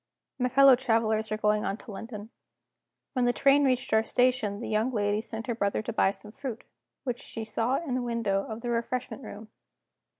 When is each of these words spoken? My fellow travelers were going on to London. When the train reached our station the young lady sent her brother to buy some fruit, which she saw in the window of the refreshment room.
My 0.39 0.49
fellow 0.49 0.75
travelers 0.75 1.29
were 1.29 1.37
going 1.37 1.63
on 1.63 1.77
to 1.77 1.91
London. 1.91 2.31
When 3.13 3.25
the 3.25 3.31
train 3.33 3.63
reached 3.63 3.93
our 3.93 4.03
station 4.03 4.59
the 4.59 4.67
young 4.67 4.91
lady 4.91 5.21
sent 5.21 5.45
her 5.45 5.53
brother 5.53 5.83
to 5.83 5.93
buy 5.93 6.09
some 6.09 6.31
fruit, 6.31 6.63
which 7.03 7.19
she 7.19 7.45
saw 7.45 7.75
in 7.75 7.93
the 7.93 8.01
window 8.01 8.43
of 8.49 8.61
the 8.61 8.71
refreshment 8.71 9.21
room. 9.23 9.49